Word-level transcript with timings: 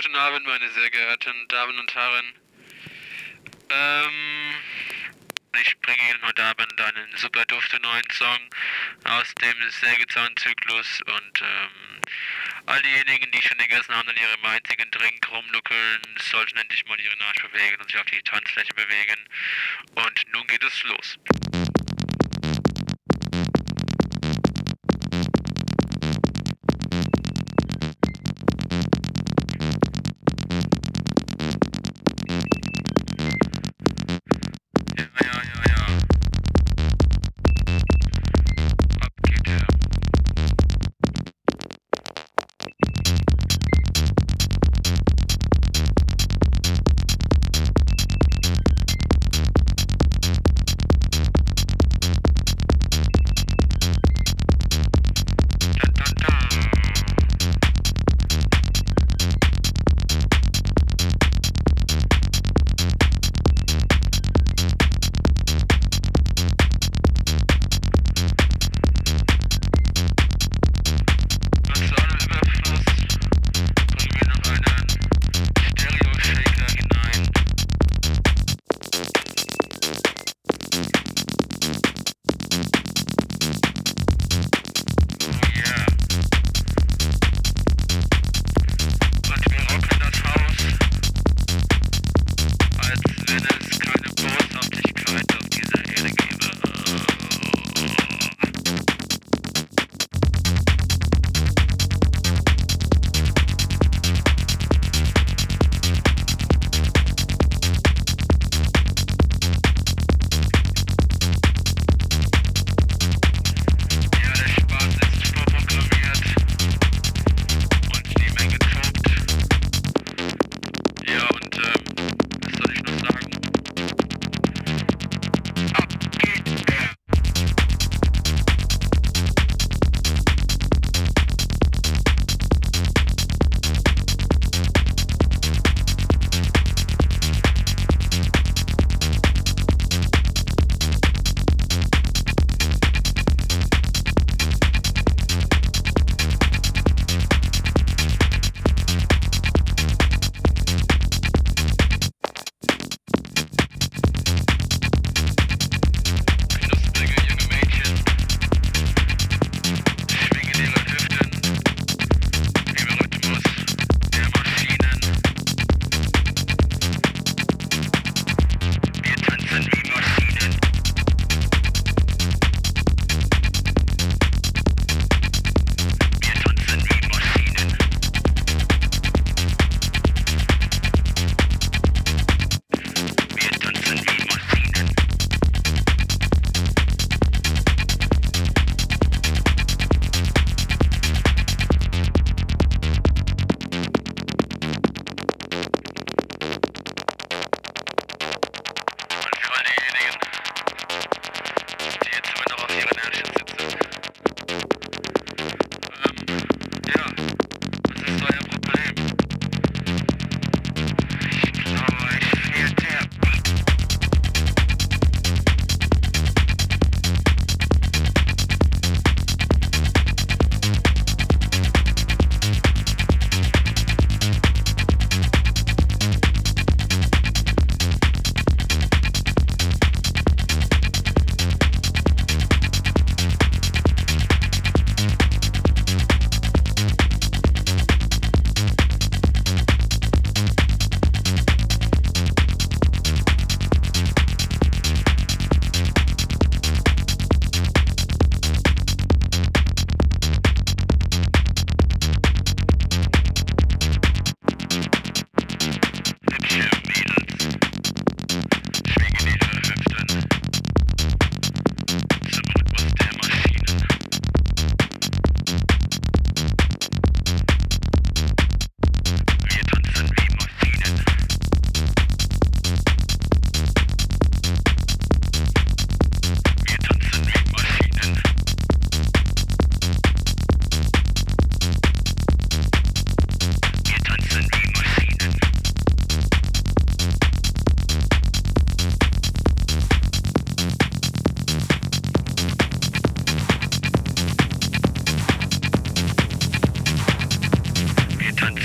Guten 0.00 0.14
Abend, 0.14 0.46
meine 0.46 0.70
sehr 0.70 0.90
geehrten 0.90 1.48
Damen 1.48 1.76
und 1.76 1.92
Herren. 1.92 2.32
Ähm, 3.68 4.54
ich 5.60 5.76
bringe 5.80 5.98
Ihnen 6.08 6.22
heute 6.22 6.44
Abend 6.44 6.80
einen 6.80 7.16
super 7.16 7.44
duften 7.46 7.82
neuen 7.82 8.08
Song 8.12 8.38
aus 9.02 9.34
dem 9.42 9.56
Sägezahnzyklus 9.68 11.00
und 11.04 11.42
ähm, 11.42 12.00
all 12.66 12.80
diejenigen, 12.82 13.28
die 13.32 13.42
schon 13.42 13.58
den 13.58 13.68
ganzen 13.68 13.92
Abend 13.92 14.10
an 14.10 14.16
ihrem 14.16 14.44
einzigen 14.44 14.88
Drink 14.92 15.32
rumnuckeln, 15.32 16.00
sollten 16.30 16.58
endlich 16.58 16.86
mal 16.86 17.00
ihren 17.00 17.20
Arsch 17.22 17.42
bewegen 17.42 17.80
und 17.80 17.90
sich 17.90 18.00
auf 18.00 18.06
die 18.06 18.22
Tanzfläche 18.22 18.74
bewegen. 18.74 19.18
Und 19.96 20.32
nun 20.32 20.46
geht 20.46 20.62
es 20.62 20.80
los. 20.84 21.18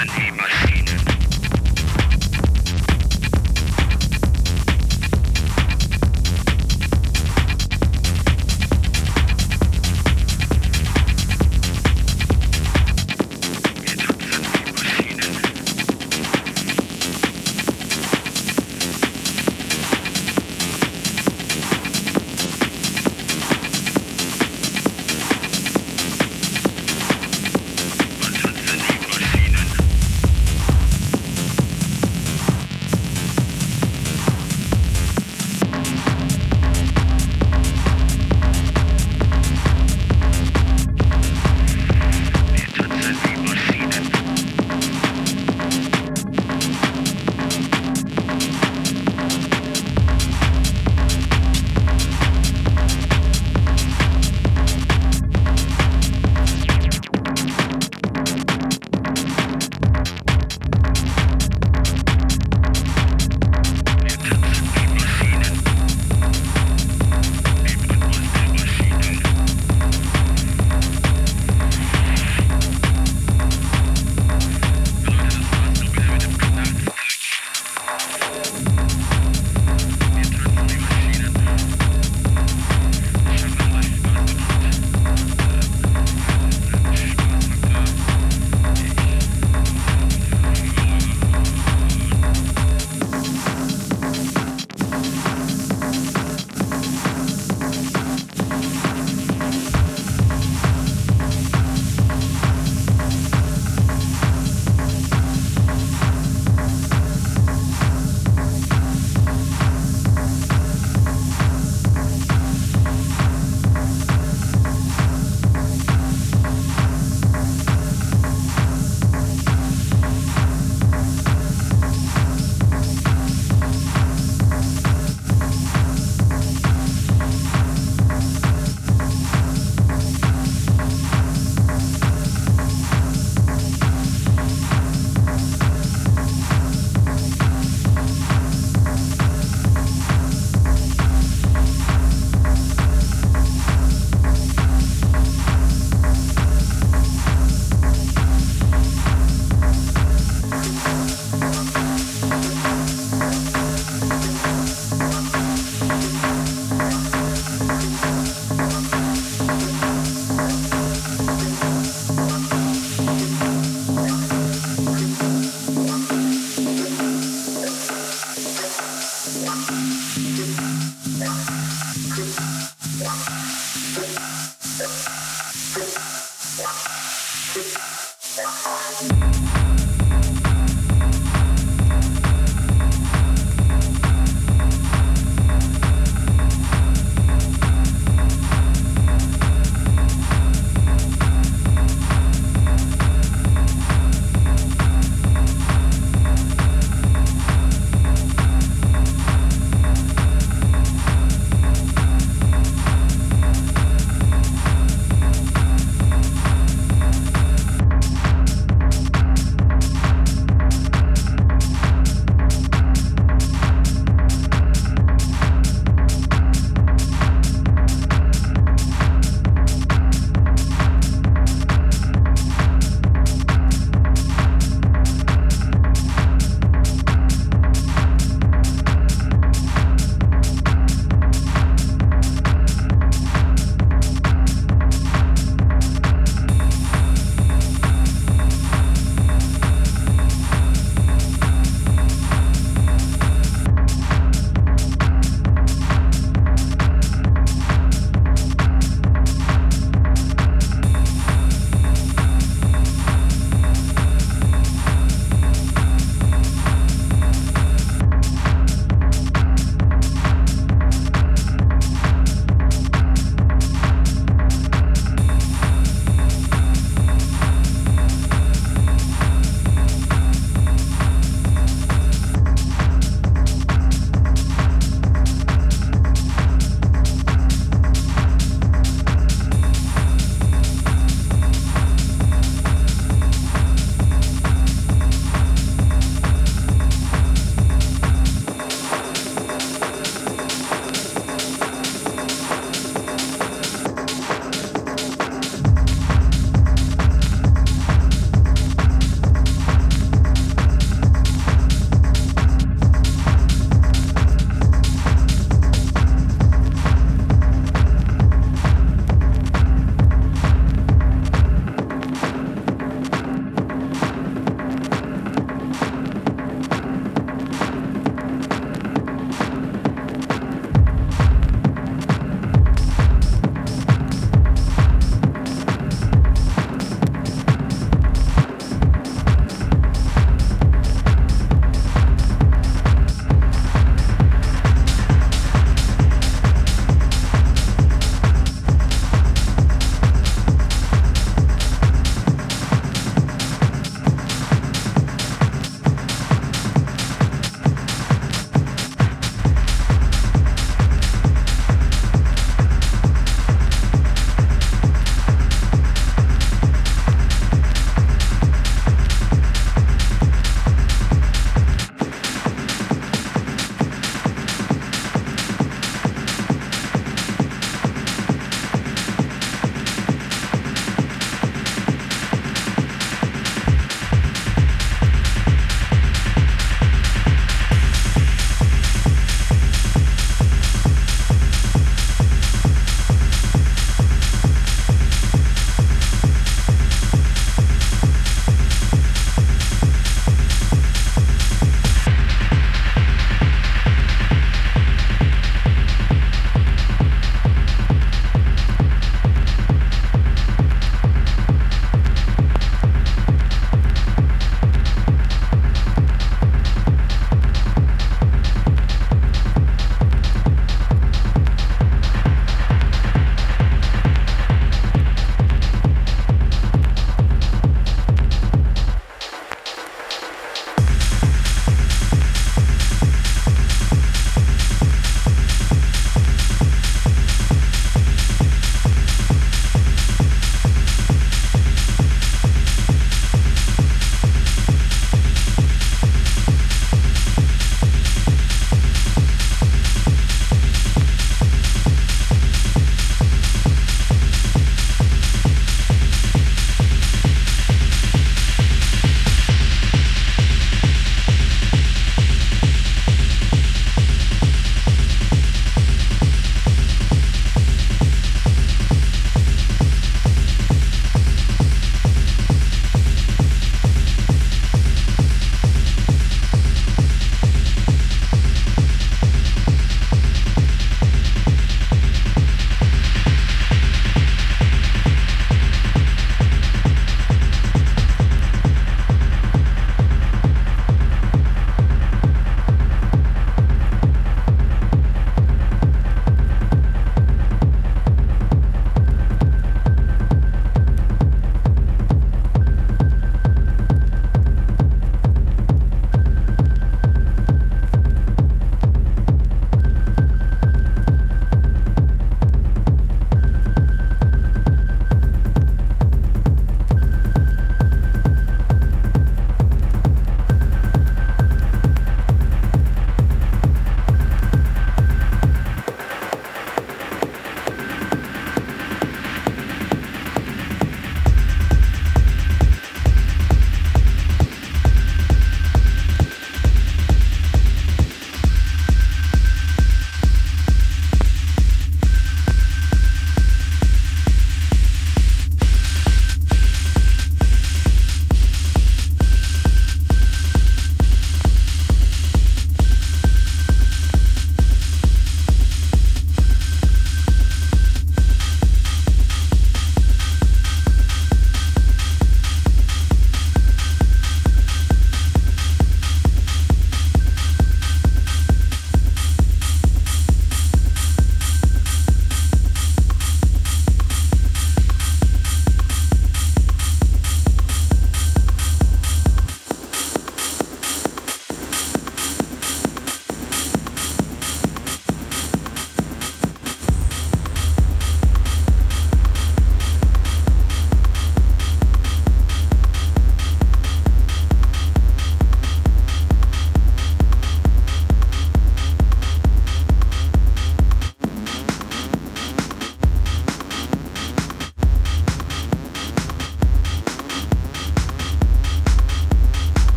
and 0.00 0.10
he 0.12 0.30
must 0.30 0.67